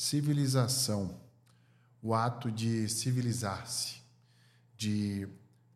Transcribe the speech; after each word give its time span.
civilização, 0.00 1.14
o 2.02 2.14
ato 2.14 2.50
de 2.50 2.88
civilizar-se, 2.88 4.00
de 4.74 5.28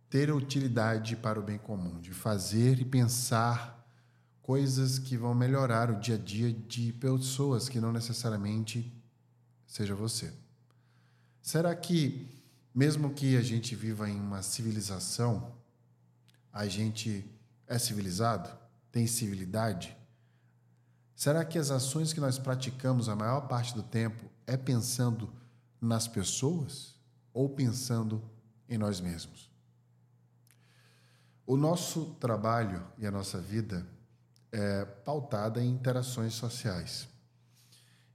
ter 0.09 0.33
utilidade 0.33 1.15
para 1.15 1.39
o 1.39 1.43
bem 1.43 1.59
comum, 1.59 2.01
de 2.01 2.15
fazer 2.15 2.81
e 2.81 2.87
pensar 2.87 3.87
coisas 4.41 4.99
que 4.99 5.15
vão 5.15 5.35
melhorar 5.35 5.91
o 5.91 6.01
dia 6.01 6.15
a 6.15 6.19
dia 6.19 6.51
de 6.51 6.91
pessoas 6.95 7.69
que 7.69 7.79
não 7.79 7.93
necessariamente 7.93 8.91
seja 9.67 9.95
você. 9.95 10.33
Será 11.43 11.77
que, 11.77 12.27
mesmo 12.75 13.13
que 13.13 13.37
a 13.37 13.43
gente 13.43 13.75
viva 13.77 14.09
em 14.09 14.19
uma 14.19 14.41
civilização, 14.41 15.55
a 16.51 16.67
gente 16.67 17.31
é 17.67 17.79
civilizado? 17.79 18.49
Tem 18.91 19.07
civilidade? 19.07 19.95
Será 21.15 21.45
que 21.45 21.59
as 21.59 21.71
ações 21.71 22.13
que 22.13 22.21
nós 22.21 22.39
praticamos 22.39 23.09
a 23.09 23.15
maior 23.15 23.43
parte 23.43 23.75
do 23.75 23.83
tempo 23.83 24.25
é 24.47 24.57
pensando 24.57 25.33
nas 25.81 26.09
pessoas 26.09 26.95
ou 27.33 27.49
pensando 27.49 28.23
em 28.69 28.77
nós 28.77 29.01
mesmos? 29.01 29.51
O 31.47 31.57
nosso 31.57 32.17
trabalho 32.19 32.83
e 32.99 33.07
a 33.07 33.11
nossa 33.11 33.39
vida 33.39 33.87
é 34.51 34.85
pautada 34.85 35.63
em 35.63 35.71
interações 35.71 36.35
sociais. 36.35 37.07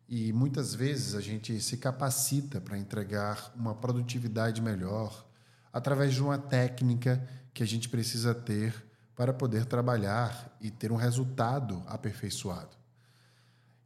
E 0.08 0.34
muitas 0.34 0.74
vezes 0.74 1.14
a 1.14 1.22
gente 1.22 1.62
se 1.62 1.78
capacita 1.78 2.60
para 2.60 2.78
entregar 2.78 3.54
uma 3.56 3.76
produtividade 3.76 4.62
melhor 4.62 5.26
através 5.72 6.16
de 6.16 6.24
uma 6.24 6.38
técnica 6.38 7.24
que 7.54 7.62
a 7.62 7.68
gente 7.68 7.88
precisa 7.88 8.34
ter 8.34 8.74
para 9.16 9.32
poder 9.32 9.66
trabalhar 9.66 10.58
e 10.60 10.72
ter 10.72 10.92
um 10.92 10.96
resultado 10.96 11.84
aperfeiçoado. 11.86 12.79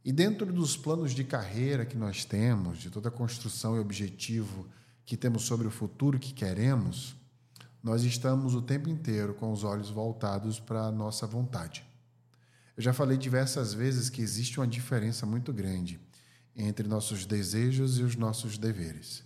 E 0.04 0.12
dentro 0.12 0.52
dos 0.52 0.76
planos 0.76 1.12
de 1.12 1.24
carreira 1.24 1.86
que 1.86 1.96
nós 1.96 2.26
temos, 2.26 2.78
de 2.78 2.90
toda 2.90 3.08
a 3.08 3.12
construção 3.12 3.76
e 3.76 3.80
objetivo 3.80 4.66
que 5.06 5.16
temos 5.16 5.44
sobre 5.44 5.66
o 5.66 5.70
futuro 5.70 6.18
que 6.18 6.34
queremos, 6.34 7.16
nós 7.82 8.02
estamos 8.02 8.54
o 8.54 8.60
tempo 8.60 8.90
inteiro 8.90 9.32
com 9.32 9.50
os 9.50 9.64
olhos 9.64 9.88
voltados 9.88 10.60
para 10.60 10.82
a 10.82 10.92
nossa 10.92 11.26
vontade. 11.26 11.86
Eu 12.76 12.82
já 12.82 12.92
falei 12.92 13.16
diversas 13.16 13.72
vezes 13.72 14.10
que 14.10 14.20
existe 14.20 14.60
uma 14.60 14.66
diferença 14.66 15.24
muito 15.24 15.52
grande 15.54 15.98
entre 16.54 16.86
nossos 16.86 17.24
desejos 17.24 17.98
e 17.98 18.02
os 18.02 18.14
nossos 18.14 18.58
deveres. 18.58 19.22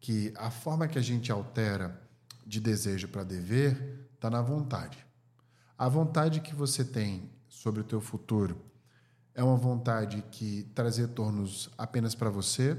Que 0.00 0.32
a 0.36 0.50
forma 0.50 0.88
que 0.88 0.98
a 0.98 1.02
gente 1.02 1.30
altera 1.30 2.02
de 2.44 2.60
desejo 2.60 3.06
para 3.06 3.22
dever 3.22 4.08
está 4.14 4.28
na 4.28 4.42
vontade. 4.42 4.98
A 5.78 5.88
vontade 5.88 6.40
que 6.40 6.54
você 6.54 6.84
tem 6.84 7.30
sobre 7.48 7.80
o 7.80 7.84
teu 7.84 8.00
futuro 8.00 8.71
é 9.34 9.42
uma 9.42 9.56
vontade 9.56 10.22
que 10.30 10.64
traz 10.74 10.96
retornos 10.98 11.70
apenas 11.76 12.14
para 12.14 12.30
você 12.30 12.76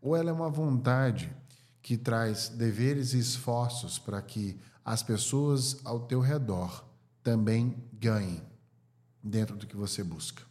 ou 0.00 0.16
ela 0.16 0.30
é 0.30 0.32
uma 0.32 0.50
vontade 0.50 1.34
que 1.80 1.96
traz 1.96 2.48
deveres 2.48 3.12
e 3.12 3.18
esforços 3.18 3.98
para 3.98 4.20
que 4.22 4.58
as 4.84 5.02
pessoas 5.02 5.78
ao 5.84 6.00
teu 6.00 6.20
redor 6.20 6.84
também 7.22 7.76
ganhem 7.92 8.42
dentro 9.22 9.56
do 9.56 9.66
que 9.66 9.76
você 9.76 10.02
busca. 10.02 10.42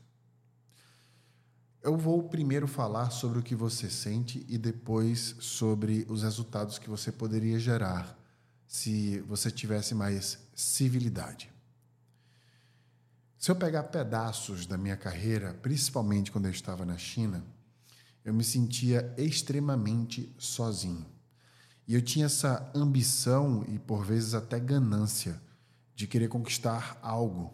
Eu 1.82 1.98
vou 1.98 2.24
primeiro 2.30 2.68
falar 2.68 3.10
sobre 3.10 3.40
o 3.40 3.44
que 3.44 3.56
você 3.56 3.90
sente 3.90 4.46
e 4.48 4.58
depois 4.58 5.36
sobre 5.40 6.06
os 6.08 6.22
resultados 6.22 6.78
que 6.78 6.90
você 6.90 7.12
poderia 7.12 7.60
gerar 7.60 8.18
se 8.68 9.20
você 9.22 9.50
tivesse 9.50 9.96
mais 9.96 10.38
civilidade. 10.54 11.52
Se 13.42 13.50
eu 13.50 13.56
pegar 13.56 13.86
pedaços 13.86 14.68
da 14.68 14.78
minha 14.78 14.96
carreira, 14.96 15.56
principalmente 15.64 16.32
quando 16.32 16.46
eu 16.46 16.52
estava 16.52 16.86
na 16.86 16.96
China, 16.96 17.44
eu 18.24 18.36
me 18.36 18.44
sentia 18.44 19.12
extremamente 19.18 20.32
sozinho. 20.38 21.08
E 21.88 21.96
eu 21.96 22.04
tinha 22.04 22.28
essa 22.28 22.72
ambição 22.76 23.66
e 23.68 23.80
por 23.80 24.06
vezes 24.06 24.36
até 24.36 24.60
ganância 24.60 25.42
de 25.96 26.06
querer 26.06 26.28
conquistar 26.28 27.00
algo. 27.02 27.52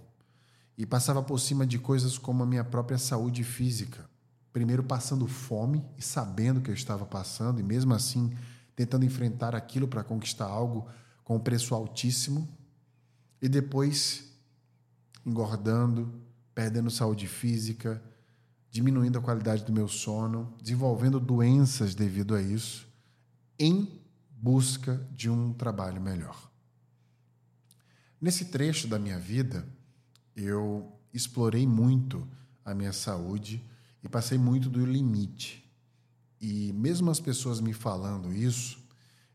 E 0.78 0.86
passava 0.86 1.24
por 1.24 1.40
cima 1.40 1.66
de 1.66 1.80
coisas 1.80 2.18
como 2.18 2.44
a 2.44 2.46
minha 2.46 2.66
própria 2.66 2.98
saúde 2.98 3.46
física. 3.46 4.10
Primeiro 4.52 4.84
passando 4.84 5.26
fome 5.26 5.86
e 5.98 6.02
sabendo 6.02 6.60
que 6.60 6.70
eu 6.70 6.76
estava 6.76 7.06
passando, 7.06 7.62
e 7.62 7.64
mesmo 7.64 7.94
assim 7.94 8.36
tentando 8.76 9.06
enfrentar 9.06 9.56
aquilo 9.56 9.88
para 9.88 10.04
conquistar 10.04 10.48
algo 10.48 10.86
com 11.24 11.38
um 11.38 11.40
preço 11.40 11.74
altíssimo. 11.74 12.46
E 13.42 13.48
depois 13.48 14.28
engordando, 15.28 16.10
perdendo 16.56 16.90
saúde 16.90 17.28
física, 17.28 18.02
diminuindo 18.72 19.20
a 19.20 19.22
qualidade 19.22 19.66
do 19.66 19.74
meu 19.74 19.90
sono, 19.90 20.54
desenvolvendo 20.62 21.20
doenças 21.20 21.94
devido 21.94 22.34
a 22.34 22.42
isso, 22.42 22.88
em 23.60 24.02
busca 24.32 25.06
de 25.12 25.30
um 25.30 25.52
trabalho 25.52 26.02
melhor. 26.02 26.50
Nesse 28.22 28.46
trecho 28.46 28.88
da 28.88 28.98
minha 28.98 29.20
vida, 29.20 29.68
eu 30.34 30.92
explorei 31.14 31.68
muito 31.68 32.26
a 32.64 32.74
minha 32.74 32.94
saúde 32.94 33.62
e 34.02 34.08
passei 34.08 34.38
muito 34.38 34.70
do 34.70 34.86
limite. 34.86 35.70
E 36.40 36.72
mesmo 36.72 37.12
as 37.12 37.20
pessoas 37.20 37.60
me 37.60 37.74
falando 37.74 38.34
isso, 38.34 38.80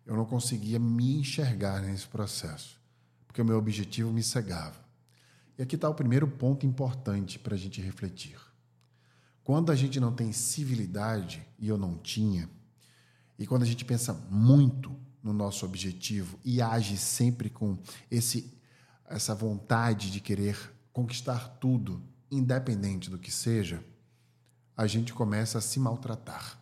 eu 0.06 0.16
não 0.16 0.24
conseguia 0.24 0.78
me 0.78 1.18
enxergar 1.18 1.82
nesse 1.82 2.06
processo, 2.06 2.80
porque 3.26 3.42
o 3.42 3.44
meu 3.44 3.58
objetivo 3.58 4.10
me 4.10 4.22
cegava. 4.22 4.81
E 5.62 5.64
aqui 5.64 5.76
está 5.76 5.88
o 5.88 5.94
primeiro 5.94 6.26
ponto 6.26 6.66
importante 6.66 7.38
para 7.38 7.54
a 7.54 7.56
gente 7.56 7.80
refletir. 7.80 8.36
Quando 9.44 9.70
a 9.70 9.76
gente 9.76 10.00
não 10.00 10.12
tem 10.12 10.32
civilidade, 10.32 11.46
e 11.56 11.68
eu 11.68 11.78
não 11.78 11.96
tinha, 11.96 12.50
e 13.38 13.46
quando 13.46 13.62
a 13.62 13.66
gente 13.66 13.84
pensa 13.84 14.12
muito 14.28 14.92
no 15.22 15.32
nosso 15.32 15.64
objetivo 15.64 16.36
e 16.44 16.60
age 16.60 16.96
sempre 16.96 17.48
com 17.48 17.78
esse 18.10 18.58
essa 19.06 19.36
vontade 19.36 20.10
de 20.10 20.18
querer 20.18 20.58
conquistar 20.92 21.46
tudo, 21.60 22.02
independente 22.28 23.08
do 23.08 23.16
que 23.16 23.30
seja, 23.30 23.84
a 24.76 24.88
gente 24.88 25.14
começa 25.14 25.58
a 25.58 25.60
se 25.60 25.78
maltratar. 25.78 26.58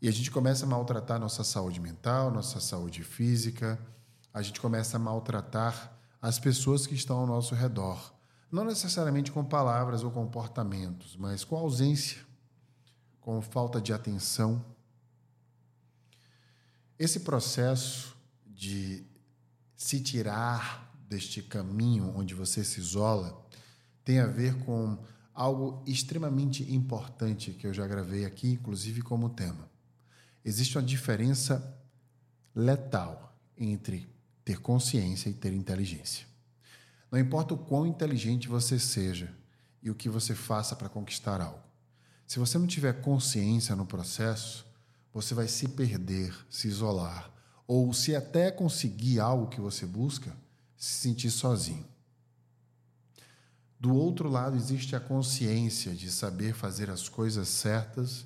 E 0.00 0.06
a 0.06 0.12
gente 0.12 0.30
começa 0.30 0.64
a 0.64 0.68
maltratar 0.68 1.18
nossa 1.18 1.42
saúde 1.42 1.80
mental, 1.80 2.30
nossa 2.30 2.60
saúde 2.60 3.02
física, 3.02 3.84
a 4.32 4.42
gente 4.42 4.60
começa 4.60 4.96
a 4.96 5.00
maltratar 5.00 6.01
as 6.22 6.38
pessoas 6.38 6.86
que 6.86 6.94
estão 6.94 7.18
ao 7.18 7.26
nosso 7.26 7.52
redor. 7.52 8.14
Não 8.50 8.64
necessariamente 8.64 9.32
com 9.32 9.44
palavras 9.44 10.04
ou 10.04 10.10
comportamentos, 10.12 11.16
mas 11.16 11.42
com 11.42 11.56
ausência, 11.56 12.18
com 13.20 13.42
falta 13.42 13.80
de 13.80 13.92
atenção, 13.92 14.64
esse 16.96 17.20
processo 17.20 18.16
de 18.46 19.04
se 19.76 20.00
tirar 20.00 20.94
deste 21.08 21.42
caminho 21.42 22.12
onde 22.16 22.34
você 22.34 22.62
se 22.62 22.78
isola 22.78 23.44
tem 24.04 24.20
a 24.20 24.26
ver 24.26 24.56
com 24.64 24.96
algo 25.34 25.82
extremamente 25.86 26.62
importante 26.72 27.52
que 27.52 27.66
eu 27.66 27.74
já 27.74 27.86
gravei 27.86 28.24
aqui, 28.24 28.52
inclusive 28.52 29.02
como 29.02 29.30
tema. 29.30 29.68
Existe 30.44 30.78
uma 30.78 30.84
diferença 30.84 31.76
letal 32.54 33.36
entre 33.56 34.11
ter 34.44 34.60
consciência 34.60 35.28
e 35.28 35.34
ter 35.34 35.52
inteligência. 35.52 36.26
Não 37.10 37.18
importa 37.18 37.54
o 37.54 37.58
quão 37.58 37.86
inteligente 37.86 38.48
você 38.48 38.78
seja 38.78 39.32
e 39.82 39.90
o 39.90 39.94
que 39.94 40.08
você 40.08 40.34
faça 40.34 40.74
para 40.74 40.88
conquistar 40.88 41.40
algo. 41.40 41.62
Se 42.26 42.38
você 42.38 42.56
não 42.56 42.66
tiver 42.66 43.02
consciência 43.02 43.76
no 43.76 43.84
processo, 43.84 44.64
você 45.12 45.34
vai 45.34 45.46
se 45.46 45.68
perder, 45.68 46.34
se 46.48 46.68
isolar, 46.68 47.30
ou 47.66 47.92
se 47.92 48.16
até 48.16 48.50
conseguir 48.50 49.20
algo 49.20 49.48
que 49.48 49.60
você 49.60 49.84
busca, 49.84 50.34
se 50.76 51.00
sentir 51.00 51.30
sozinho. 51.30 51.86
Do 53.78 53.94
outro 53.94 54.28
lado, 54.28 54.56
existe 54.56 54.96
a 54.96 55.00
consciência 55.00 55.92
de 55.92 56.10
saber 56.10 56.54
fazer 56.54 56.88
as 56.88 57.08
coisas 57.08 57.48
certas, 57.48 58.24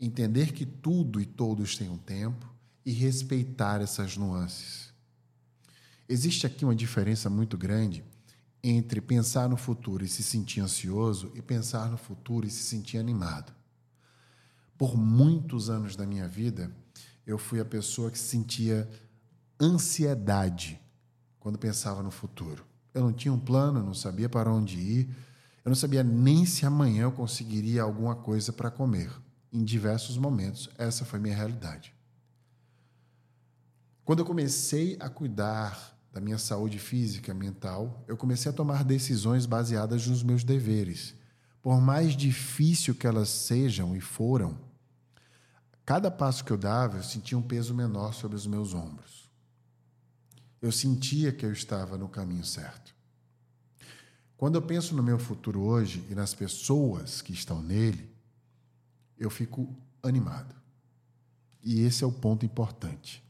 entender 0.00 0.52
que 0.52 0.66
tudo 0.66 1.20
e 1.20 1.24
todos 1.24 1.76
têm 1.76 1.88
um 1.88 1.96
tempo 1.96 2.52
e 2.84 2.92
respeitar 2.92 3.80
essas 3.80 4.16
nuances. 4.16 4.89
Existe 6.12 6.44
aqui 6.44 6.64
uma 6.64 6.74
diferença 6.74 7.30
muito 7.30 7.56
grande 7.56 8.02
entre 8.64 9.00
pensar 9.00 9.48
no 9.48 9.56
futuro 9.56 10.04
e 10.04 10.08
se 10.08 10.24
sentir 10.24 10.60
ansioso 10.60 11.30
e 11.36 11.40
pensar 11.40 11.88
no 11.88 11.96
futuro 11.96 12.44
e 12.44 12.50
se 12.50 12.64
sentir 12.64 12.98
animado. 12.98 13.52
Por 14.76 14.96
muitos 14.96 15.70
anos 15.70 15.94
da 15.94 16.04
minha 16.04 16.26
vida, 16.26 16.74
eu 17.24 17.38
fui 17.38 17.60
a 17.60 17.64
pessoa 17.64 18.10
que 18.10 18.18
sentia 18.18 18.90
ansiedade 19.60 20.80
quando 21.38 21.56
pensava 21.56 22.02
no 22.02 22.10
futuro. 22.10 22.66
Eu 22.92 23.02
não 23.02 23.12
tinha 23.12 23.32
um 23.32 23.38
plano, 23.38 23.80
não 23.80 23.94
sabia 23.94 24.28
para 24.28 24.52
onde 24.52 24.80
ir, 24.80 25.16
eu 25.64 25.68
não 25.68 25.76
sabia 25.76 26.02
nem 26.02 26.44
se 26.44 26.66
amanhã 26.66 27.02
eu 27.04 27.12
conseguiria 27.12 27.82
alguma 27.82 28.16
coisa 28.16 28.52
para 28.52 28.68
comer. 28.68 29.12
Em 29.52 29.62
diversos 29.62 30.18
momentos, 30.18 30.68
essa 30.76 31.04
foi 31.04 31.20
minha 31.20 31.36
realidade. 31.36 31.94
Quando 34.04 34.18
eu 34.18 34.26
comecei 34.26 34.96
a 34.98 35.08
cuidar 35.08 35.99
da 36.12 36.20
minha 36.20 36.38
saúde 36.38 36.78
física, 36.78 37.32
mental, 37.32 38.04
eu 38.08 38.16
comecei 38.16 38.50
a 38.50 38.54
tomar 38.54 38.84
decisões 38.84 39.46
baseadas 39.46 40.06
nos 40.06 40.22
meus 40.22 40.42
deveres, 40.42 41.14
por 41.62 41.80
mais 41.80 42.16
difícil 42.16 42.94
que 42.94 43.06
elas 43.06 43.28
sejam 43.28 43.94
e 43.94 44.00
foram, 44.00 44.58
cada 45.84 46.10
passo 46.10 46.44
que 46.44 46.50
eu 46.50 46.56
dava, 46.56 46.98
eu 46.98 47.02
sentia 47.02 47.36
um 47.36 47.42
peso 47.42 47.74
menor 47.74 48.14
sobre 48.14 48.36
os 48.36 48.46
meus 48.46 48.74
ombros. 48.74 49.30
Eu 50.60 50.72
sentia 50.72 51.32
que 51.32 51.44
eu 51.44 51.52
estava 51.52 51.96
no 51.96 52.08
caminho 52.08 52.44
certo. 52.44 52.94
Quando 54.36 54.54
eu 54.54 54.62
penso 54.62 54.94
no 54.94 55.02
meu 55.02 55.18
futuro 55.18 55.60
hoje 55.60 56.04
e 56.08 56.14
nas 56.14 56.34
pessoas 56.34 57.20
que 57.20 57.32
estão 57.32 57.62
nele, 57.62 58.10
eu 59.18 59.28
fico 59.28 59.76
animado. 60.02 60.54
E 61.62 61.80
esse 61.82 62.04
é 62.04 62.06
o 62.06 62.12
ponto 62.12 62.46
importante. 62.46 63.22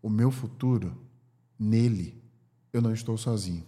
O 0.00 0.08
meu 0.08 0.30
futuro, 0.30 1.07
nele, 1.58 2.22
eu 2.72 2.80
não 2.80 2.92
estou 2.92 3.16
sozinho. 3.16 3.66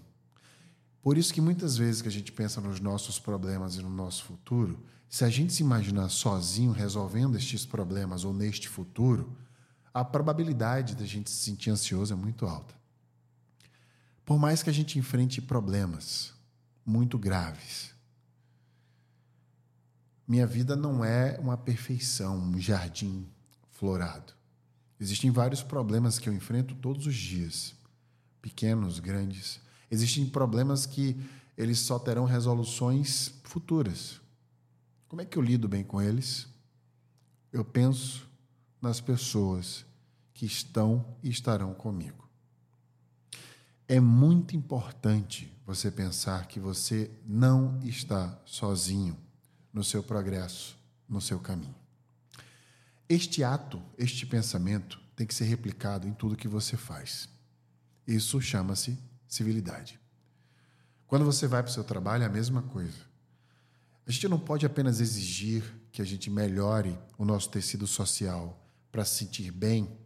Por 1.03 1.17
isso 1.17 1.33
que 1.33 1.41
muitas 1.41 1.77
vezes 1.77 2.03
que 2.03 2.09
a 2.09 2.13
gente 2.13 2.31
pensa 2.31 2.61
nos 2.61 2.79
nossos 2.79 3.19
problemas 3.19 3.77
e 3.77 3.83
no 3.83 3.91
nosso 3.91 4.25
futuro, 4.25 4.85
se 5.09 5.25
a 5.25 5.31
gente 5.31 5.53
se 5.53 5.63
imaginar 5.63 6.09
sozinho 6.09 6.73
resolvendo 6.73 7.37
estes 7.37 7.67
problemas 7.67 8.25
ou 8.25 8.33
neste 8.33 8.69
futuro, 8.69 9.35
a 9.93 10.05
probabilidade 10.05 10.95
da 10.95 11.05
gente 11.05 11.31
se 11.31 11.37
sentir 11.37 11.71
ansioso 11.71 12.13
é 12.13 12.17
muito 12.17 12.47
alta. 12.47 12.75
Por 14.25 14.39
mais 14.39 14.63
que 14.63 14.71
a 14.71 14.73
gente 14.73 14.99
enfrente 14.99 15.41
problemas 15.41 16.33
muito 16.87 17.19
graves, 17.19 17.93
minha 20.29 20.47
vida 20.47 20.77
não 20.77 21.05
é 21.05 21.37
uma 21.41 21.57
perfeição, 21.57 22.39
um 22.39 22.61
jardim 22.61 23.27
florado. 23.73 24.33
Existem 25.01 25.31
vários 25.31 25.61
problemas 25.61 26.21
que 26.21 26.29
eu 26.29 26.33
enfrento 26.33 26.75
todos 26.77 27.07
os 27.07 27.17
dias, 27.17 27.75
pequenos, 28.41 28.99
grandes 28.99 29.61
Existem 29.91 30.25
problemas 30.25 30.87
que 30.87 31.21
eles 31.57 31.81
só 31.81 31.99
terão 31.99 32.25
resoluções 32.25 33.35
futuras. 33.43 34.21
Como 35.09 35.21
é 35.21 35.25
que 35.25 35.37
eu 35.37 35.43
lido 35.43 35.69
bem 35.69 35.83
com 35.83 36.01
eles? 36.01 36.47
Eu 37.53 37.65
penso 37.65 38.29
nas 38.81 39.01
pessoas 39.01 39.85
que 40.33 40.47
estão 40.47 41.19
e 41.23 41.29
estarão 41.29 41.75
comigo. 41.75 42.29
É 43.89 43.99
muito 43.99 44.57
importante 44.57 45.53
você 45.67 45.91
pensar 45.91 46.47
que 46.47 46.61
você 46.61 47.11
não 47.27 47.81
está 47.83 48.41
sozinho 48.47 49.19
no 49.73 49.83
seu 49.83 50.03
progresso, 50.03 50.79
no 51.09 51.21
seu 51.21 51.41
caminho. 51.41 51.75
Este 53.09 53.43
ato, 53.43 53.83
este 53.99 54.25
pensamento 54.25 55.01
tem 55.17 55.27
que 55.27 55.35
ser 55.35 55.45
replicado 55.45 56.07
em 56.07 56.15
tudo 56.15 56.37
que 56.37 56.47
você 56.47 56.77
faz. 56.77 57.29
Isso 58.11 58.41
chama-se 58.41 58.99
civilidade. 59.29 60.01
Quando 61.07 61.25
você 61.25 61.47
vai 61.47 61.63
para 61.63 61.71
o 61.71 61.73
seu 61.73 61.85
trabalho, 61.85 62.25
é 62.25 62.27
a 62.27 62.29
mesma 62.29 62.61
coisa. 62.61 62.99
A 64.05 64.11
gente 64.11 64.27
não 64.27 64.37
pode 64.37 64.67
apenas 64.67 65.01
exigir 65.01 65.63
que 65.93 66.03
a 66.03 66.05
gente 66.05 66.29
melhore 66.29 66.99
o 67.17 67.25
nosso 67.25 67.49
tecido 67.49 67.87
social 67.87 68.67
para 68.91 69.05
se 69.05 69.19
sentir 69.19 69.53
bem 69.53 69.97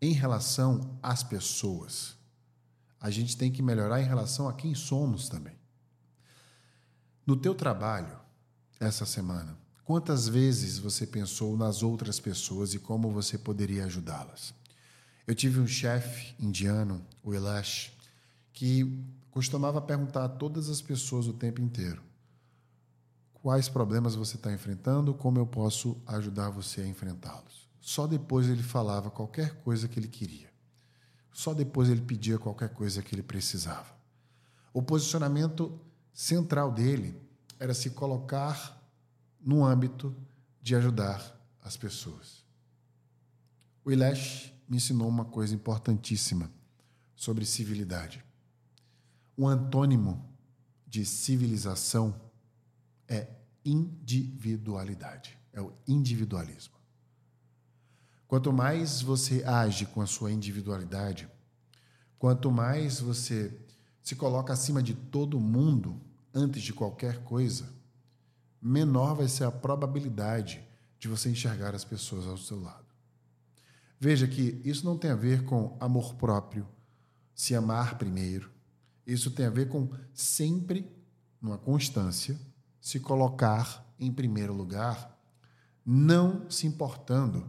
em 0.00 0.14
relação 0.14 0.98
às 1.02 1.22
pessoas. 1.22 2.16
A 2.98 3.10
gente 3.10 3.36
tem 3.36 3.52
que 3.52 3.60
melhorar 3.60 4.00
em 4.00 4.06
relação 4.06 4.48
a 4.48 4.54
quem 4.54 4.74
somos 4.74 5.28
também. 5.28 5.58
No 7.26 7.36
teu 7.36 7.54
trabalho, 7.54 8.18
essa 8.80 9.04
semana, 9.04 9.54
quantas 9.84 10.26
vezes 10.26 10.78
você 10.78 11.06
pensou 11.06 11.58
nas 11.58 11.82
outras 11.82 12.18
pessoas 12.18 12.72
e 12.72 12.78
como 12.78 13.10
você 13.10 13.36
poderia 13.36 13.84
ajudá-las? 13.84 14.58
Eu 15.30 15.34
tive 15.36 15.60
um 15.60 15.66
chefe 15.68 16.34
indiano, 16.40 17.06
o 17.22 17.32
Elash, 17.32 17.92
que 18.52 19.00
costumava 19.30 19.80
perguntar 19.80 20.24
a 20.24 20.28
todas 20.28 20.68
as 20.68 20.82
pessoas 20.82 21.28
o 21.28 21.32
tempo 21.32 21.60
inteiro: 21.60 22.02
quais 23.34 23.68
problemas 23.68 24.16
você 24.16 24.34
está 24.34 24.52
enfrentando, 24.52 25.14
como 25.14 25.38
eu 25.38 25.46
posso 25.46 25.96
ajudar 26.04 26.50
você 26.50 26.80
a 26.80 26.86
enfrentá-los. 26.88 27.68
Só 27.80 28.08
depois 28.08 28.48
ele 28.48 28.64
falava 28.64 29.08
qualquer 29.08 29.54
coisa 29.62 29.86
que 29.86 30.00
ele 30.00 30.08
queria. 30.08 30.50
Só 31.32 31.54
depois 31.54 31.88
ele 31.88 32.00
pedia 32.00 32.36
qualquer 32.36 32.70
coisa 32.70 33.00
que 33.00 33.14
ele 33.14 33.22
precisava. 33.22 33.94
O 34.72 34.82
posicionamento 34.82 35.80
central 36.12 36.72
dele 36.72 37.14
era 37.56 37.72
se 37.72 37.90
colocar 37.90 38.84
no 39.40 39.64
âmbito 39.64 40.12
de 40.60 40.74
ajudar 40.74 41.40
as 41.62 41.76
pessoas. 41.76 42.44
O 43.84 43.92
Ilash 43.92 44.52
me 44.70 44.76
ensinou 44.76 45.08
uma 45.08 45.24
coisa 45.24 45.52
importantíssima 45.52 46.48
sobre 47.16 47.44
civilidade. 47.44 48.24
O 49.36 49.48
antônimo 49.48 50.24
de 50.86 51.04
civilização 51.04 52.14
é 53.08 53.28
individualidade, 53.64 55.36
é 55.52 55.60
o 55.60 55.72
individualismo. 55.88 56.74
Quanto 58.28 58.52
mais 58.52 59.02
você 59.02 59.42
age 59.44 59.86
com 59.86 60.00
a 60.00 60.06
sua 60.06 60.30
individualidade, 60.30 61.28
quanto 62.16 62.48
mais 62.48 63.00
você 63.00 63.60
se 64.00 64.14
coloca 64.14 64.52
acima 64.52 64.80
de 64.80 64.94
todo 64.94 65.40
mundo 65.40 66.00
antes 66.32 66.62
de 66.62 66.72
qualquer 66.72 67.24
coisa, 67.24 67.68
menor 68.62 69.16
vai 69.16 69.26
ser 69.26 69.44
a 69.44 69.50
probabilidade 69.50 70.62
de 70.96 71.08
você 71.08 71.28
enxergar 71.28 71.74
as 71.74 71.84
pessoas 71.84 72.26
ao 72.26 72.36
seu 72.36 72.60
lado. 72.60 72.89
Veja 74.00 74.26
que 74.26 74.58
isso 74.64 74.86
não 74.86 74.96
tem 74.96 75.10
a 75.10 75.14
ver 75.14 75.44
com 75.44 75.76
amor 75.78 76.14
próprio, 76.14 76.66
se 77.34 77.54
amar 77.54 77.98
primeiro. 77.98 78.50
Isso 79.06 79.30
tem 79.30 79.44
a 79.44 79.50
ver 79.50 79.68
com 79.68 79.90
sempre, 80.14 80.90
numa 81.38 81.58
constância, 81.58 82.40
se 82.80 82.98
colocar 82.98 83.86
em 83.98 84.10
primeiro 84.10 84.54
lugar, 84.54 85.20
não 85.84 86.48
se 86.50 86.66
importando 86.66 87.46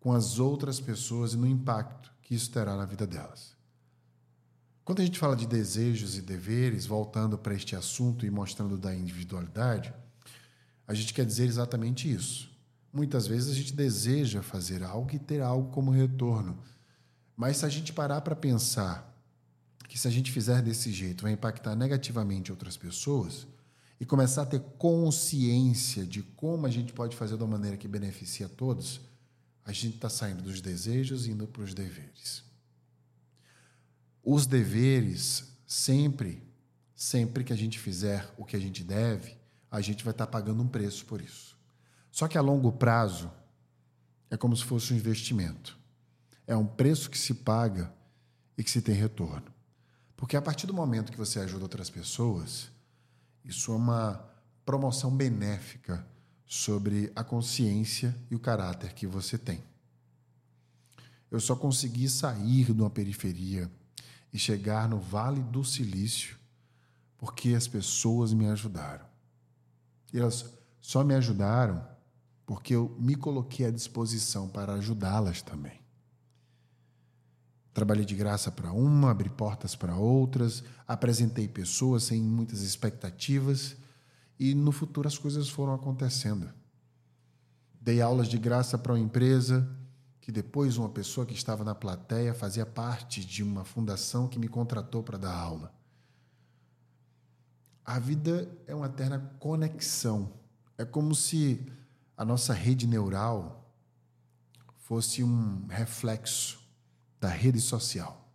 com 0.00 0.12
as 0.12 0.38
outras 0.38 0.80
pessoas 0.80 1.34
e 1.34 1.36
no 1.36 1.46
impacto 1.46 2.10
que 2.22 2.34
isso 2.34 2.50
terá 2.50 2.74
na 2.74 2.86
vida 2.86 3.06
delas. 3.06 3.54
Quando 4.82 5.00
a 5.00 5.04
gente 5.04 5.18
fala 5.18 5.36
de 5.36 5.46
desejos 5.46 6.16
e 6.16 6.22
deveres, 6.22 6.86
voltando 6.86 7.36
para 7.36 7.54
este 7.54 7.76
assunto 7.76 8.24
e 8.24 8.30
mostrando 8.30 8.78
da 8.78 8.94
individualidade, 8.94 9.92
a 10.86 10.94
gente 10.94 11.12
quer 11.12 11.26
dizer 11.26 11.44
exatamente 11.44 12.10
isso. 12.10 12.49
Muitas 12.92 13.26
vezes 13.26 13.50
a 13.50 13.54
gente 13.54 13.72
deseja 13.72 14.42
fazer 14.42 14.82
algo 14.82 15.14
e 15.14 15.18
ter 15.18 15.40
algo 15.40 15.70
como 15.70 15.90
retorno. 15.90 16.58
Mas 17.36 17.58
se 17.58 17.66
a 17.66 17.68
gente 17.68 17.92
parar 17.92 18.20
para 18.20 18.34
pensar 18.34 19.10
que 19.88 19.98
se 19.98 20.06
a 20.06 20.10
gente 20.10 20.30
fizer 20.30 20.62
desse 20.62 20.92
jeito 20.92 21.22
vai 21.22 21.32
impactar 21.32 21.74
negativamente 21.74 22.50
outras 22.50 22.76
pessoas 22.76 23.46
e 23.98 24.04
começar 24.04 24.42
a 24.42 24.46
ter 24.46 24.60
consciência 24.78 26.06
de 26.06 26.22
como 26.22 26.66
a 26.66 26.70
gente 26.70 26.92
pode 26.92 27.16
fazer 27.16 27.36
de 27.36 27.42
uma 27.42 27.58
maneira 27.58 27.76
que 27.76 27.88
beneficie 27.88 28.44
a 28.44 28.48
todos, 28.48 29.00
a 29.64 29.72
gente 29.72 29.96
está 29.96 30.08
saindo 30.08 30.42
dos 30.42 30.60
desejos 30.60 31.26
e 31.26 31.32
indo 31.32 31.46
para 31.46 31.62
os 31.62 31.74
deveres. 31.74 32.42
Os 34.22 34.46
deveres, 34.46 35.44
sempre, 35.66 36.42
sempre 36.94 37.44
que 37.44 37.52
a 37.52 37.56
gente 37.56 37.78
fizer 37.78 38.28
o 38.36 38.44
que 38.44 38.56
a 38.56 38.60
gente 38.60 38.82
deve, 38.82 39.36
a 39.70 39.80
gente 39.80 40.02
vai 40.02 40.12
estar 40.12 40.26
tá 40.26 40.32
pagando 40.32 40.62
um 40.62 40.68
preço 40.68 41.04
por 41.06 41.20
isso. 41.20 41.56
Só 42.10 42.26
que 42.28 42.36
a 42.36 42.40
longo 42.40 42.72
prazo 42.72 43.30
é 44.30 44.36
como 44.36 44.56
se 44.56 44.64
fosse 44.64 44.92
um 44.92 44.96
investimento. 44.96 45.78
É 46.46 46.56
um 46.56 46.66
preço 46.66 47.10
que 47.10 47.18
se 47.18 47.34
paga 47.34 47.92
e 48.56 48.64
que 48.64 48.70
se 48.70 48.82
tem 48.82 48.94
retorno. 48.94 49.46
Porque 50.16 50.36
a 50.36 50.42
partir 50.42 50.66
do 50.66 50.74
momento 50.74 51.12
que 51.12 51.18
você 51.18 51.40
ajuda 51.40 51.64
outras 51.64 51.88
pessoas, 51.88 52.70
isso 53.44 53.72
é 53.72 53.76
uma 53.76 54.24
promoção 54.64 55.10
benéfica 55.14 56.06
sobre 56.46 57.12
a 57.14 57.24
consciência 57.24 58.14
e 58.30 58.34
o 58.34 58.40
caráter 58.40 58.92
que 58.92 59.06
você 59.06 59.38
tem. 59.38 59.62
Eu 61.30 61.40
só 61.40 61.54
consegui 61.54 62.08
sair 62.08 62.64
de 62.64 62.80
uma 62.80 62.90
periferia 62.90 63.70
e 64.32 64.38
chegar 64.38 64.88
no 64.88 64.98
Vale 64.98 65.42
do 65.42 65.64
Silício 65.64 66.40
porque 67.16 67.54
as 67.54 67.68
pessoas 67.68 68.32
me 68.32 68.48
ajudaram. 68.48 69.04
E 70.12 70.18
elas 70.18 70.52
só 70.80 71.04
me 71.04 71.14
ajudaram 71.14 71.86
porque 72.50 72.74
eu 72.74 72.92
me 72.98 73.14
coloquei 73.14 73.64
à 73.64 73.70
disposição 73.70 74.48
para 74.48 74.72
ajudá-las 74.72 75.40
também. 75.40 75.80
Trabalhei 77.72 78.04
de 78.04 78.16
graça 78.16 78.50
para 78.50 78.72
uma, 78.72 79.12
abri 79.12 79.30
portas 79.30 79.76
para 79.76 79.94
outras, 79.94 80.64
apresentei 80.84 81.46
pessoas 81.46 82.02
sem 82.02 82.20
muitas 82.20 82.62
expectativas 82.62 83.76
e 84.36 84.52
no 84.52 84.72
futuro 84.72 85.06
as 85.06 85.16
coisas 85.16 85.48
foram 85.48 85.74
acontecendo. 85.74 86.52
Dei 87.80 88.02
aulas 88.02 88.26
de 88.26 88.36
graça 88.36 88.76
para 88.76 88.94
uma 88.94 88.98
empresa 88.98 89.70
que 90.20 90.32
depois 90.32 90.76
uma 90.76 90.88
pessoa 90.88 91.24
que 91.24 91.34
estava 91.34 91.62
na 91.62 91.76
plateia 91.76 92.34
fazia 92.34 92.66
parte 92.66 93.24
de 93.24 93.44
uma 93.44 93.64
fundação 93.64 94.26
que 94.26 94.40
me 94.40 94.48
contratou 94.48 95.04
para 95.04 95.18
dar 95.18 95.36
aula. 95.36 95.72
A 97.84 98.00
vida 98.00 98.50
é 98.66 98.74
uma 98.74 98.86
eterna 98.86 99.20
conexão. 99.38 100.32
É 100.76 100.84
como 100.84 101.14
se 101.14 101.64
a 102.20 102.24
nossa 102.26 102.52
rede 102.52 102.86
neural 102.86 103.66
fosse 104.76 105.24
um 105.24 105.66
reflexo 105.68 106.60
da 107.18 107.30
rede 107.30 107.62
social. 107.62 108.28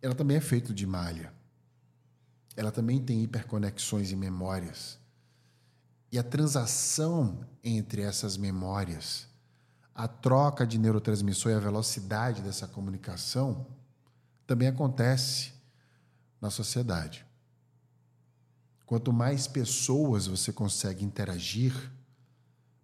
Ela 0.00 0.14
também 0.14 0.36
é 0.36 0.40
feita 0.40 0.72
de 0.72 0.86
malha. 0.86 1.34
ela 2.54 2.70
também 2.70 3.02
tem 3.02 3.20
hiperconexões 3.20 4.12
e 4.12 4.16
memórias. 4.16 4.96
E 6.12 6.20
a 6.20 6.22
transação 6.22 7.44
entre 7.64 8.02
essas 8.02 8.36
memórias, 8.36 9.26
a 9.92 10.06
troca 10.06 10.64
de 10.64 10.78
neurotransmissor 10.78 11.50
e 11.50 11.54
a 11.56 11.58
velocidade 11.58 12.42
dessa 12.42 12.68
comunicação 12.68 13.66
também 14.46 14.68
acontece 14.68 15.52
na 16.40 16.48
sociedade. 16.48 17.26
Quanto 18.86 19.12
mais 19.12 19.48
pessoas 19.48 20.28
você 20.28 20.52
consegue 20.52 21.04
interagir, 21.04 21.95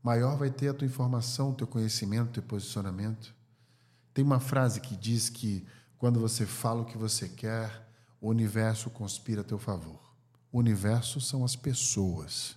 maior 0.02 0.36
vai 0.36 0.50
ter 0.50 0.68
a 0.68 0.74
tua 0.74 0.86
informação, 0.86 1.50
o 1.50 1.54
teu 1.54 1.66
conhecimento, 1.66 2.30
o 2.30 2.32
teu 2.32 2.42
posicionamento. 2.42 3.34
Tem 4.12 4.24
uma 4.24 4.40
frase 4.40 4.80
que 4.80 4.96
diz 4.96 5.28
que 5.28 5.66
quando 5.96 6.18
você 6.18 6.44
fala 6.44 6.82
o 6.82 6.84
que 6.84 6.98
você 6.98 7.28
quer, 7.28 7.88
o 8.20 8.28
universo 8.28 8.90
conspira 8.90 9.42
a 9.42 9.44
teu 9.44 9.58
favor. 9.58 10.00
O 10.50 10.58
universo 10.58 11.20
são 11.20 11.44
as 11.44 11.54
pessoas. 11.54 12.56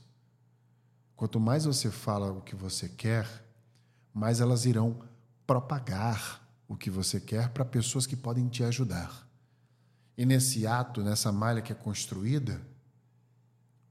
Quanto 1.16 1.40
mais 1.40 1.66
você 1.66 1.90
fala 1.90 2.32
o 2.32 2.42
que 2.42 2.56
você 2.56 2.90
quer, 2.90 3.28
mais 4.14 4.42
elas 4.42 4.66
irão 4.66 5.00
propagar 5.46 6.42
o 6.68 6.76
que 6.76 6.90
você 6.90 7.20
quer 7.20 7.50
para 7.50 7.64
pessoas 7.64 8.06
que 8.08 8.16
podem 8.16 8.48
te 8.48 8.64
ajudar. 8.64 9.26
E 10.18 10.26
nesse 10.26 10.66
ato, 10.66 11.04
nessa 11.04 11.32
malha 11.32 11.62
que 11.62 11.72
é 11.72 11.76
construída, 11.76 12.62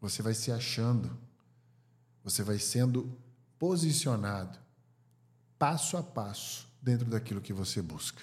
você 0.01 0.23
vai 0.23 0.35
se 0.35 0.51
achando, 0.51 1.17
você 2.23 2.43
vai 2.43 2.59
sendo 2.59 3.17
posicionado 3.65 4.59
passo 5.59 5.97
a 5.97 6.03
passo 6.03 6.69
dentro 6.83 7.07
daquilo 7.09 7.41
que 7.41 7.55
você 7.55 7.81
busca. 7.81 8.23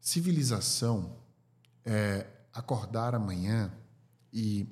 Civilização 0.00 1.18
é 1.84 2.26
acordar 2.52 3.14
amanhã 3.14 3.72
e 4.32 4.66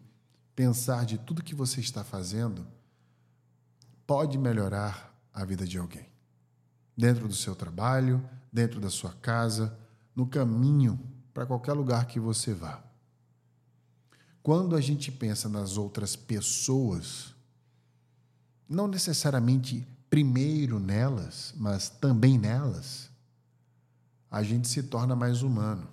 pensar 0.56 1.06
de 1.06 1.16
tudo 1.16 1.44
que 1.44 1.54
você 1.54 1.80
está 1.80 2.02
fazendo 2.02 2.66
pode 4.04 4.36
melhorar 4.36 5.16
a 5.32 5.44
vida 5.44 5.64
de 5.64 5.78
alguém. 5.78 6.08
Dentro 6.96 7.28
do 7.28 7.34
seu 7.34 7.54
trabalho, 7.54 8.28
dentro 8.52 8.80
da 8.80 8.90
sua 8.90 9.12
casa, 9.12 9.78
no 10.12 10.26
caminho 10.26 10.98
para 11.32 11.46
qualquer 11.46 11.74
lugar 11.74 12.08
que 12.08 12.18
você 12.18 12.52
vá. 12.52 12.82
Quando 14.42 14.74
a 14.74 14.80
gente 14.80 15.12
pensa 15.12 15.48
nas 15.48 15.76
outras 15.76 16.16
pessoas, 16.16 17.32
não 18.70 18.86
necessariamente 18.86 19.84
primeiro 20.08 20.78
nelas, 20.78 21.52
mas 21.56 21.88
também 21.88 22.38
nelas, 22.38 23.10
a 24.30 24.44
gente 24.44 24.68
se 24.68 24.84
torna 24.84 25.16
mais 25.16 25.42
humano. 25.42 25.88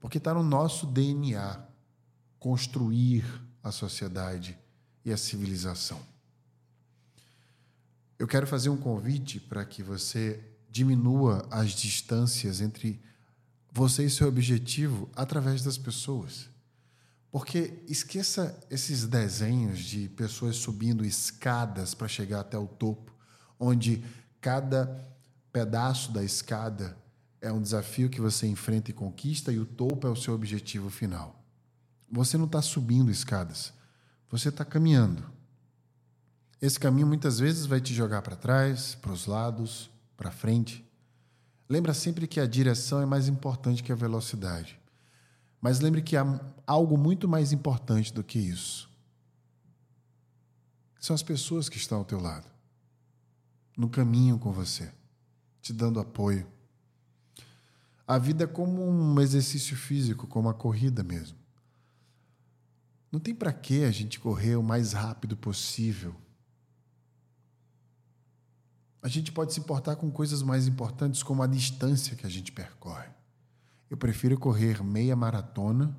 Porque 0.00 0.18
está 0.18 0.34
no 0.34 0.42
nosso 0.42 0.84
DNA 0.84 1.64
construir 2.40 3.24
a 3.62 3.70
sociedade 3.70 4.58
e 5.04 5.12
a 5.12 5.16
civilização. 5.16 6.00
Eu 8.18 8.26
quero 8.26 8.48
fazer 8.48 8.68
um 8.68 8.76
convite 8.76 9.38
para 9.38 9.64
que 9.64 9.82
você 9.82 10.42
diminua 10.68 11.46
as 11.50 11.70
distâncias 11.70 12.60
entre 12.60 13.00
você 13.70 14.06
e 14.06 14.10
seu 14.10 14.26
objetivo 14.26 15.08
através 15.14 15.62
das 15.62 15.78
pessoas. 15.78 16.48
Porque 17.36 17.82
esqueça 17.86 18.58
esses 18.70 19.06
desenhos 19.06 19.80
de 19.80 20.08
pessoas 20.08 20.56
subindo 20.56 21.04
escadas 21.04 21.92
para 21.92 22.08
chegar 22.08 22.40
até 22.40 22.56
o 22.56 22.66
topo, 22.66 23.12
onde 23.60 24.02
cada 24.40 25.06
pedaço 25.52 26.12
da 26.12 26.24
escada 26.24 26.96
é 27.38 27.52
um 27.52 27.60
desafio 27.60 28.08
que 28.08 28.22
você 28.22 28.46
enfrenta 28.46 28.90
e 28.90 28.94
conquista 28.94 29.52
e 29.52 29.58
o 29.58 29.66
topo 29.66 30.06
é 30.06 30.10
o 30.10 30.16
seu 30.16 30.32
objetivo 30.32 30.88
final. 30.88 31.44
Você 32.10 32.38
não 32.38 32.46
está 32.46 32.62
subindo 32.62 33.10
escadas, 33.10 33.70
você 34.30 34.48
está 34.48 34.64
caminhando. 34.64 35.22
Esse 36.58 36.80
caminho 36.80 37.06
muitas 37.06 37.38
vezes 37.38 37.66
vai 37.66 37.82
te 37.82 37.92
jogar 37.92 38.22
para 38.22 38.34
trás, 38.34 38.94
para 38.94 39.12
os 39.12 39.26
lados, 39.26 39.90
para 40.16 40.30
frente. 40.30 40.90
Lembra 41.68 41.92
sempre 41.92 42.26
que 42.26 42.40
a 42.40 42.46
direção 42.46 43.02
é 43.02 43.04
mais 43.04 43.28
importante 43.28 43.82
que 43.82 43.92
a 43.92 43.94
velocidade. 43.94 44.80
Mas 45.66 45.80
lembre 45.80 46.00
que 46.00 46.16
há 46.16 46.40
algo 46.64 46.96
muito 46.96 47.26
mais 47.26 47.50
importante 47.50 48.14
do 48.14 48.22
que 48.22 48.38
isso. 48.38 48.88
São 51.00 51.12
as 51.12 51.24
pessoas 51.24 51.68
que 51.68 51.76
estão 51.76 51.98
ao 51.98 52.04
teu 52.04 52.20
lado, 52.20 52.46
no 53.76 53.90
caminho 53.90 54.38
com 54.38 54.52
você, 54.52 54.92
te 55.60 55.72
dando 55.72 55.98
apoio. 55.98 56.46
A 58.06 58.16
vida 58.16 58.44
é 58.44 58.46
como 58.46 58.80
um 58.80 59.20
exercício 59.20 59.76
físico, 59.76 60.28
como 60.28 60.48
a 60.48 60.54
corrida 60.54 61.02
mesmo. 61.02 61.36
Não 63.10 63.18
tem 63.18 63.34
para 63.34 63.52
que 63.52 63.82
a 63.82 63.90
gente 63.90 64.20
correr 64.20 64.54
o 64.54 64.62
mais 64.62 64.92
rápido 64.92 65.36
possível. 65.36 66.14
A 69.02 69.08
gente 69.08 69.32
pode 69.32 69.52
se 69.52 69.58
importar 69.58 69.96
com 69.96 70.12
coisas 70.12 70.42
mais 70.42 70.68
importantes, 70.68 71.24
como 71.24 71.42
a 71.42 71.46
distância 71.48 72.14
que 72.14 72.24
a 72.24 72.30
gente 72.30 72.52
percorre. 72.52 73.15
Eu 73.88 73.96
prefiro 73.96 74.38
correr 74.38 74.82
meia 74.82 75.14
maratona 75.14 75.96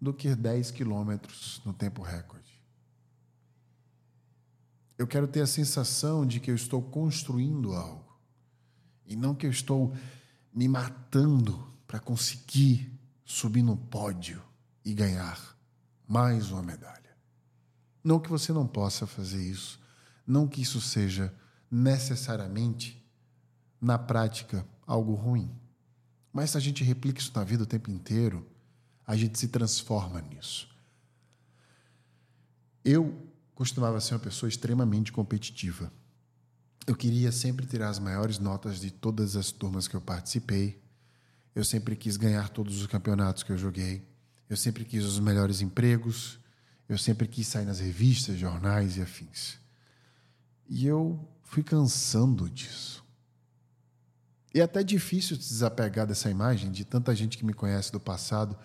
do 0.00 0.12
que 0.12 0.34
10 0.34 0.70
quilômetros 0.70 1.60
no 1.64 1.72
tempo 1.72 2.02
recorde. 2.02 2.60
Eu 4.98 5.06
quero 5.06 5.26
ter 5.26 5.40
a 5.40 5.46
sensação 5.46 6.26
de 6.26 6.38
que 6.38 6.50
eu 6.50 6.54
estou 6.54 6.82
construindo 6.82 7.72
algo 7.72 8.16
e 9.06 9.16
não 9.16 9.34
que 9.34 9.46
eu 9.46 9.50
estou 9.50 9.94
me 10.54 10.68
matando 10.68 11.66
para 11.86 11.98
conseguir 11.98 12.92
subir 13.24 13.62
no 13.62 13.76
pódio 13.76 14.42
e 14.84 14.94
ganhar 14.94 15.56
mais 16.06 16.50
uma 16.50 16.62
medalha. 16.62 17.16
Não 18.02 18.18
que 18.18 18.28
você 18.28 18.52
não 18.52 18.66
possa 18.66 19.06
fazer 19.06 19.42
isso, 19.42 19.80
não 20.26 20.48
que 20.48 20.62
isso 20.62 20.80
seja 20.80 21.34
necessariamente, 21.70 23.02
na 23.80 23.98
prática, 23.98 24.66
algo 24.86 25.14
ruim. 25.14 25.50
Mas 26.32 26.50
se 26.50 26.56
a 26.56 26.60
gente 26.60 26.82
replica 26.82 27.20
isso 27.20 27.32
na 27.34 27.44
vida 27.44 27.62
o 27.62 27.66
tempo 27.66 27.90
inteiro, 27.90 28.46
a 29.06 29.16
gente 29.16 29.38
se 29.38 29.48
transforma 29.48 30.20
nisso. 30.22 30.68
Eu 32.84 33.14
costumava 33.54 34.00
ser 34.00 34.14
uma 34.14 34.20
pessoa 34.20 34.48
extremamente 34.48 35.12
competitiva. 35.12 35.92
Eu 36.86 36.96
queria 36.96 37.30
sempre 37.30 37.66
tirar 37.66 37.90
as 37.90 37.98
maiores 37.98 38.38
notas 38.38 38.80
de 38.80 38.90
todas 38.90 39.36
as 39.36 39.52
turmas 39.52 39.86
que 39.86 39.94
eu 39.94 40.00
participei. 40.00 40.82
Eu 41.54 41.64
sempre 41.64 41.94
quis 41.94 42.16
ganhar 42.16 42.48
todos 42.48 42.80
os 42.80 42.86
campeonatos 42.86 43.42
que 43.42 43.52
eu 43.52 43.58
joguei. 43.58 44.02
Eu 44.48 44.56
sempre 44.56 44.84
quis 44.84 45.04
os 45.04 45.18
melhores 45.18 45.60
empregos, 45.60 46.38
eu 46.88 46.98
sempre 46.98 47.28
quis 47.28 47.46
sair 47.46 47.64
nas 47.64 47.78
revistas, 47.78 48.38
jornais 48.38 48.96
e 48.96 49.02
afins. 49.02 49.58
E 50.68 50.86
eu 50.86 51.26
fui 51.42 51.62
cansando 51.62 52.50
disso. 52.50 53.01
E 54.54 54.60
é 54.60 54.62
até 54.62 54.82
difícil 54.82 55.36
se 55.36 55.48
desapegar 55.48 56.06
dessa 56.06 56.30
imagem 56.30 56.70
de 56.70 56.84
tanta 56.84 57.14
gente 57.14 57.38
que 57.38 57.44
me 57.44 57.54
conhece 57.54 57.90
do 57.90 57.98
passado 57.98 58.56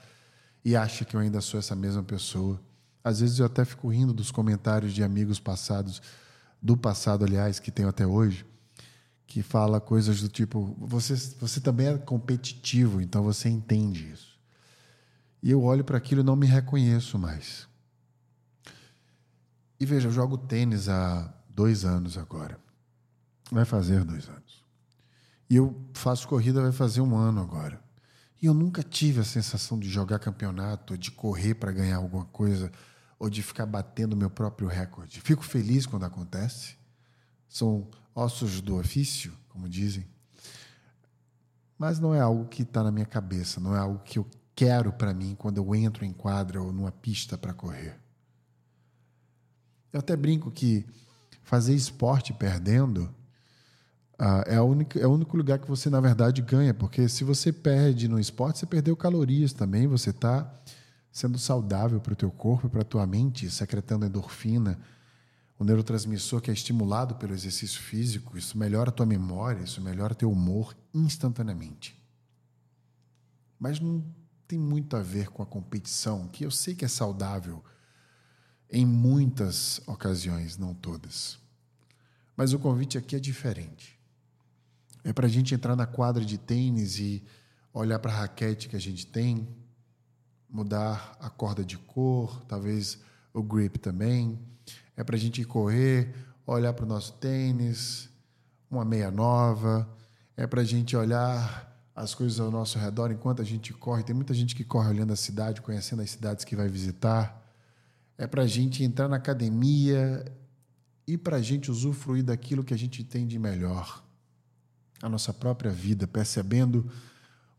e 0.63 0.75
acha 0.75 1.05
que 1.05 1.15
eu 1.15 1.19
ainda 1.19 1.39
sou 1.39 1.59
essa 1.59 1.75
mesma 1.75 2.03
pessoa. 2.03 2.59
Às 3.03 3.21
vezes 3.21 3.39
eu 3.39 3.45
até 3.45 3.63
fico 3.63 3.87
rindo 3.87 4.13
dos 4.13 4.31
comentários 4.31 4.93
de 4.93 5.01
amigos 5.01 5.39
passados, 5.39 6.01
do 6.61 6.75
passado, 6.75 7.23
aliás, 7.23 7.59
que 7.59 7.71
tenho 7.71 7.87
até 7.87 8.05
hoje, 8.05 8.45
que 9.25 9.41
fala 9.41 9.79
coisas 9.79 10.19
do 10.19 10.27
tipo: 10.27 10.75
você, 10.77 11.15
você 11.39 11.61
também 11.61 11.87
é 11.87 11.97
competitivo, 11.97 12.99
então 12.99 13.23
você 13.23 13.47
entende 13.47 14.11
isso. 14.11 14.37
E 15.41 15.51
eu 15.51 15.63
olho 15.63 15.85
para 15.85 15.97
aquilo 15.97 16.19
e 16.19 16.23
não 16.23 16.35
me 16.35 16.47
reconheço 16.47 17.17
mais. 17.17 17.65
E 19.79 19.85
veja, 19.85 20.09
eu 20.09 20.11
jogo 20.11 20.37
tênis 20.37 20.89
há 20.89 21.33
dois 21.49 21.85
anos 21.85 22.17
agora. 22.17 22.59
Vai 23.49 23.63
fazer 23.63 24.03
dois 24.03 24.27
anos. 24.27 24.66
E 25.49 25.55
eu 25.55 25.75
faço 25.93 26.27
corrida, 26.27 26.61
vai 26.61 26.71
fazer 26.71 27.01
um 27.01 27.15
ano 27.15 27.41
agora. 27.41 27.81
E 28.41 28.45
eu 28.45 28.53
nunca 28.53 28.83
tive 28.83 29.21
a 29.21 29.23
sensação 29.23 29.79
de 29.79 29.89
jogar 29.89 30.19
campeonato, 30.19 30.97
de 30.97 31.09
correr 31.11 31.55
para 31.55 31.71
ganhar 31.71 31.97
alguma 31.97 32.25
coisa, 32.25 32.71
ou 33.17 33.29
de 33.29 33.41
ficar 33.41 33.65
batendo 33.65 34.15
meu 34.15 34.29
próprio 34.29 34.67
recorde. 34.67 35.21
Fico 35.21 35.43
feliz 35.43 35.85
quando 35.85 36.05
acontece. 36.05 36.75
São 37.49 37.87
ossos 38.13 38.61
do 38.61 38.77
ofício, 38.77 39.33
como 39.49 39.67
dizem. 39.67 40.05
Mas 41.77 41.99
não 41.99 42.13
é 42.13 42.19
algo 42.19 42.45
que 42.45 42.63
está 42.63 42.83
na 42.83 42.91
minha 42.91 43.05
cabeça, 43.05 43.59
não 43.59 43.75
é 43.75 43.79
algo 43.79 43.99
que 44.03 44.19
eu 44.19 44.27
quero 44.55 44.91
para 44.91 45.13
mim 45.13 45.35
quando 45.35 45.57
eu 45.57 45.75
entro 45.75 46.03
em 46.03 46.11
quadra 46.11 46.61
ou 46.61 46.73
numa 46.73 46.91
pista 46.91 47.37
para 47.37 47.53
correr. 47.53 47.99
Eu 49.93 49.99
até 49.99 50.15
brinco 50.15 50.51
que 50.51 50.85
fazer 51.43 51.73
esporte 51.73 52.33
perdendo 52.33 53.13
uh, 54.19 54.43
é, 54.45 54.61
única, 54.61 54.99
é 54.99 55.07
o 55.07 55.11
único 55.11 55.35
lugar 55.37 55.59
que 55.59 55.67
você, 55.67 55.89
na 55.89 55.99
verdade, 55.99 56.41
ganha, 56.41 56.73
porque 56.73 57.07
se 57.07 57.23
você 57.23 57.51
perde 57.51 58.07
no 58.07 58.19
esporte, 58.19 58.59
você 58.59 58.65
perdeu 58.65 58.95
calorias 58.95 59.53
também, 59.53 59.87
você 59.87 60.09
está 60.09 60.51
sendo 61.11 61.37
saudável 61.37 61.99
para 61.99 62.13
o 62.13 62.15
teu 62.15 62.29
corpo, 62.29 62.69
para 62.69 62.81
a 62.81 62.85
tua 62.85 63.05
mente, 63.07 63.49
secretando 63.49 64.05
endorfina, 64.05 64.79
o 65.57 65.63
neurotransmissor 65.63 66.39
que 66.39 66.51
é 66.51 66.53
estimulado 66.53 67.15
pelo 67.15 67.33
exercício 67.33 67.81
físico, 67.81 68.37
isso 68.37 68.57
melhora 68.57 68.89
a 68.89 68.93
tua 68.93 69.05
memória, 69.05 69.63
isso 69.63 69.81
melhora 69.81 70.13
teu 70.13 70.31
humor 70.31 70.75
instantaneamente. 70.93 71.97
Mas 73.59 73.79
não 73.79 74.05
tem 74.47 74.59
muito 74.59 74.95
a 74.95 75.01
ver 75.01 75.29
com 75.29 75.41
a 75.41 75.45
competição, 75.45 76.27
que 76.27 76.45
eu 76.45 76.51
sei 76.51 76.75
que 76.75 76.85
é 76.85 76.87
saudável 76.87 77.63
em 78.69 78.85
muitas 78.85 79.81
ocasiões, 79.87 80.57
não 80.57 80.73
todas. 80.73 81.39
Mas 82.35 82.53
o 82.53 82.59
convite 82.59 82.97
aqui 82.97 83.15
é 83.15 83.19
diferente. 83.19 83.96
É 85.07 85.13
para 85.13 85.25
a 85.25 85.29
gente 85.29 85.55
entrar 85.55 85.73
na 85.73 85.85
quadra 85.85 86.25
de 86.25 86.37
tênis 86.37 86.99
e 86.99 87.23
olhar 87.73 87.97
para 87.97 88.11
a 88.11 88.15
raquete 88.15 88.67
que 88.67 88.75
a 88.75 88.79
gente 88.79 89.07
tem, 89.07 89.47
mudar 90.49 91.15
a 91.17 91.29
corda 91.29 91.63
de 91.63 91.77
cor, 91.77 92.43
talvez 92.45 92.99
o 93.33 93.41
grip 93.41 93.79
também. 93.79 94.37
É 94.97 95.05
para 95.05 95.15
a 95.15 95.17
gente 95.17 95.45
correr, 95.45 96.13
olhar 96.45 96.73
para 96.73 96.83
o 96.83 96.87
nosso 96.89 97.13
tênis, 97.13 98.09
uma 98.69 98.83
meia 98.83 99.09
nova. 99.09 99.87
É 100.35 100.45
para 100.45 100.59
a 100.59 100.65
gente 100.65 100.93
olhar 100.93 101.73
as 101.95 102.13
coisas 102.13 102.37
ao 102.41 102.51
nosso 102.51 102.77
redor 102.77 103.09
enquanto 103.09 103.41
a 103.41 103.45
gente 103.45 103.71
corre. 103.71 104.03
Tem 104.03 104.13
muita 104.13 104.33
gente 104.33 104.53
que 104.53 104.65
corre 104.65 104.89
olhando 104.89 105.13
a 105.13 105.15
cidade, 105.15 105.61
conhecendo 105.61 106.01
as 106.01 106.09
cidades 106.09 106.43
que 106.43 106.53
vai 106.53 106.67
visitar. 106.67 107.49
É 108.17 108.27
para 108.27 108.41
a 108.41 108.47
gente 108.47 108.83
entrar 108.83 109.07
na 109.07 109.15
academia 109.15 110.25
e 111.07 111.17
para 111.17 111.37
a 111.37 111.41
gente 111.41 111.71
usufruir 111.71 112.25
daquilo 112.25 112.61
que 112.61 112.73
a 112.73 112.77
gente 112.77 113.05
tem 113.05 113.25
de 113.25 113.39
melhor. 113.39 114.05
A 115.01 115.09
nossa 115.09 115.33
própria 115.33 115.71
vida, 115.71 116.07
percebendo 116.07 116.89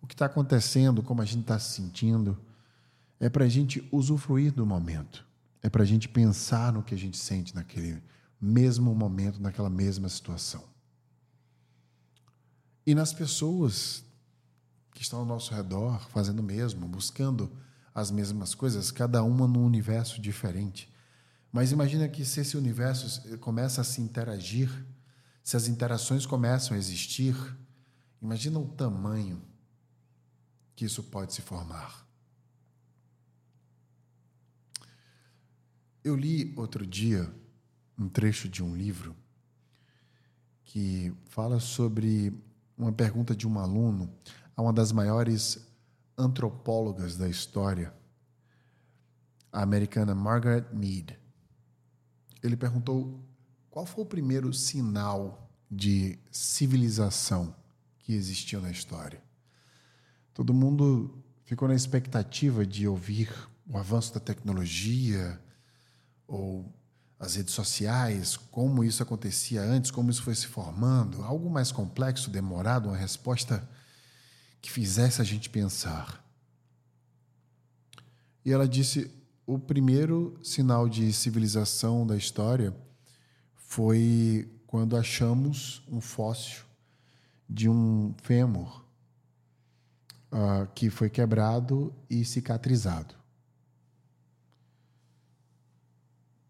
o 0.01 0.07
que 0.07 0.15
está 0.15 0.27
acontecendo, 0.27 1.03
como 1.03 1.23
a 1.23 1.25
gente 1.25 1.43
está 1.43 1.59
se 1.59 1.75
sentindo. 1.75 2.39
É 3.21 3.29
para 3.29 3.45
a 3.45 3.49
gente 3.49 3.87
usufruir 3.91 4.53
do 4.53 4.65
momento. 4.65 5.25
É 5.63 5.69
para 5.69 5.83
a 5.83 5.87
gente 5.87 6.09
pensar 6.09 6.73
no 6.73 6.83
que 6.83 6.95
a 6.95 6.99
gente 6.99 7.17
sente 7.17 7.55
naquele 7.55 8.03
mesmo 8.41 8.95
momento, 8.95 9.41
naquela 9.41 9.71
mesma 9.71 10.09
situação. 10.09 10.63
E 12.87 12.95
nas 12.95 13.13
pessoas 13.13 14.05
que 14.95 15.03
estão 15.03 15.21
ao 15.21 15.25
nosso 15.25 15.53
redor 15.53 16.09
fazendo 16.11 16.41
o 16.41 16.43
mesmo, 16.43 16.87
buscando 16.87 17.51
as 17.95 18.11
mesmas 18.11 18.55
coisas, 18.55 18.91
cada 18.91 19.23
uma 19.23 19.47
num 19.47 19.65
universo 19.65 20.21
diferente. 20.21 20.89
Mas 21.53 21.73
imagina 21.73 22.09
que 22.09 22.25
se 22.25 22.41
esse 22.41 22.57
universo 22.57 23.37
começa 23.39 23.81
a 23.81 23.85
se 23.85 24.01
interagir, 24.01 24.71
se 25.49 25.57
as 25.57 25.67
interações 25.67 26.27
começam 26.27 26.77
a 26.77 26.79
existir, 26.79 27.35
imagina 28.21 28.59
o 28.59 28.69
tamanho 28.69 29.41
que 30.77 30.85
isso 30.85 31.03
pode 31.05 31.33
se 31.33 31.41
formar. 31.41 32.07
Eu 36.05 36.15
li 36.15 36.53
outro 36.55 36.87
dia 36.87 37.35
um 37.99 38.11
trecho 38.11 38.47
de 38.47 38.63
um 38.63 38.77
livro 38.77 39.17
que 40.65 41.15
fala 41.31 41.59
sobre 41.61 42.31
uma 42.77 42.93
pergunta 42.93 43.35
de 43.35 43.49
um 43.49 43.59
aluno 43.59 44.15
a 44.55 44.61
uma 44.61 44.73
das 44.75 44.93
maiores 44.93 45.67
antropólogas 46.19 47.17
da 47.17 47.27
história, 47.27 47.95
a 49.51 49.63
americana 49.63 50.15
Margaret 50.15 50.67
Mead. 50.75 51.19
Ele 52.43 52.55
perguntou 52.55 53.27
qual 53.79 53.87
foi 53.87 54.03
o 54.03 54.09
primeiro 54.09 54.53
sinal 54.53 55.49
de 55.71 56.19
civilização 56.33 57.55
que 58.01 58.13
existiu 58.13 58.61
na 58.61 58.73
história. 58.73 59.23
Todo 60.35 60.53
mundo 60.53 61.23
ficou 61.45 61.69
na 61.69 61.77
expectativa 61.77 62.67
de 62.67 62.89
ouvir 62.89 63.33
o 63.71 63.79
avanço 63.79 64.13
da 64.13 64.19
tecnologia 64.19 65.41
ou 66.27 66.75
as 67.21 67.37
redes 67.37 67.55
sociais, 67.55 68.37
como 68.37 68.83
isso 68.83 69.01
acontecia 69.01 69.63
antes, 69.63 69.93
como 69.93 70.11
isso 70.11 70.25
foi 70.25 70.35
se 70.35 70.49
formando, 70.49 71.23
algo 71.23 71.49
mais 71.49 71.71
complexo, 71.71 72.31
demorado, 72.31 72.89
uma 72.89 72.97
resposta 72.97 73.63
que 74.61 74.73
fizesse 74.73 75.23
a 75.23 75.25
gente 75.25 75.49
pensar. 75.49 76.29
E 78.45 78.51
ela 78.51 78.67
disse: 78.67 79.09
o 79.47 79.57
primeiro 79.57 80.37
sinal 80.43 80.89
de 80.89 81.13
civilização 81.13 82.05
da 82.05 82.17
história 82.17 82.75
foi 83.69 84.51
quando 84.67 84.97
achamos 84.97 85.83
um 85.87 86.01
fóssil 86.01 86.65
de 87.47 87.69
um 87.69 88.15
fêmur 88.23 88.83
uh, 90.33 90.67
que 90.75 90.89
foi 90.89 91.11
quebrado 91.11 91.95
e 92.09 92.25
cicatrizado. 92.25 93.15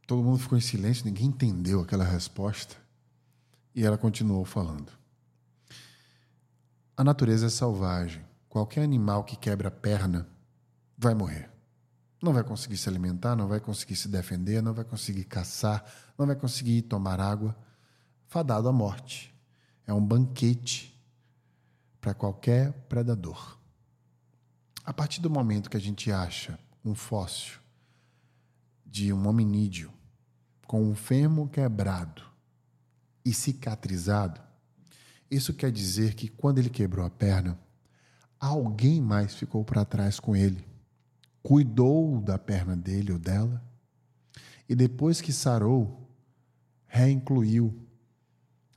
Todo 0.06 0.22
mundo 0.22 0.38
ficou 0.38 0.56
em 0.56 0.60
silêncio, 0.60 1.04
ninguém 1.06 1.26
entendeu 1.26 1.80
aquela 1.80 2.04
resposta. 2.04 2.76
E 3.74 3.84
ela 3.84 3.98
continuou 3.98 4.44
falando. 4.44 4.92
A 6.96 7.02
natureza 7.02 7.46
é 7.46 7.50
selvagem. 7.50 8.24
Qualquer 8.48 8.84
animal 8.84 9.24
que 9.24 9.36
quebra 9.36 9.68
a 9.68 9.72
perna 9.72 10.26
vai 10.96 11.14
morrer. 11.14 11.50
Não 12.20 12.32
vai 12.32 12.42
conseguir 12.42 12.76
se 12.76 12.88
alimentar, 12.88 13.36
não 13.36 13.46
vai 13.46 13.60
conseguir 13.60 13.94
se 13.94 14.08
defender, 14.08 14.60
não 14.60 14.74
vai 14.74 14.84
conseguir 14.84 15.24
caçar, 15.24 15.84
não 16.18 16.26
vai 16.26 16.34
conseguir 16.34 16.82
tomar 16.82 17.20
água. 17.20 17.56
Fadado 18.26 18.68
à 18.68 18.72
morte. 18.72 19.34
É 19.86 19.92
um 19.92 20.04
banquete 20.04 20.94
para 22.00 22.14
qualquer 22.14 22.72
predador. 22.88 23.58
A 24.84 24.92
partir 24.92 25.20
do 25.20 25.30
momento 25.30 25.70
que 25.70 25.76
a 25.76 25.80
gente 25.80 26.10
acha 26.10 26.58
um 26.84 26.94
fóssil 26.94 27.58
de 28.84 29.12
um 29.12 29.28
hominídeo 29.28 29.92
com 30.66 30.82
um 30.82 30.94
fêmur 30.94 31.48
quebrado 31.48 32.22
e 33.24 33.32
cicatrizado, 33.32 34.40
isso 35.30 35.52
quer 35.52 35.70
dizer 35.70 36.14
que 36.14 36.28
quando 36.28 36.58
ele 36.58 36.70
quebrou 36.70 37.04
a 37.04 37.10
perna, 37.10 37.58
alguém 38.40 39.00
mais 39.00 39.34
ficou 39.34 39.64
para 39.64 39.84
trás 39.84 40.18
com 40.18 40.34
ele, 40.34 40.66
cuidou 41.48 42.20
da 42.20 42.38
perna 42.38 42.76
dele 42.76 43.10
ou 43.10 43.18
dela, 43.18 43.64
e 44.68 44.74
depois 44.74 45.22
que 45.22 45.32
sarou, 45.32 46.06
reincluiu 46.86 47.74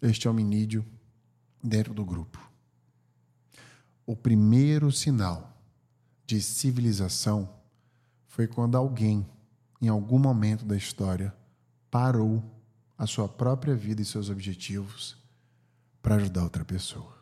este 0.02 0.26
hominídeo 0.26 0.86
dentro 1.62 1.94
do 1.94 2.06
grupo. 2.06 2.40
O 4.06 4.16
primeiro 4.16 4.90
sinal 4.90 5.62
de 6.26 6.42
civilização 6.42 7.54
foi 8.26 8.48
quando 8.48 8.78
alguém, 8.78 9.28
em 9.82 9.90
algum 9.90 10.18
momento 10.18 10.64
da 10.64 10.78
história, 10.78 11.36
parou 11.90 12.42
a 12.98 13.06
sua 13.06 13.28
própria 13.28 13.76
vida 13.76 14.02
e 14.02 14.06
seus 14.06 14.30
objetivos 14.30 15.18
para 16.02 16.16
ajudar 16.16 16.44
outra 16.44 16.64
pessoa. 16.64 17.21